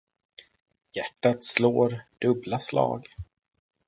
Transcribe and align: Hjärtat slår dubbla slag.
Hjärtat 0.95 1.43
slår 1.43 2.01
dubbla 2.21 2.59
slag. 2.59 3.05